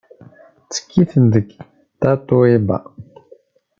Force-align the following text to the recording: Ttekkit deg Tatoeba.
Ttekkit 0.63 1.11
deg 1.33 1.47
Tatoeba. 2.01 2.77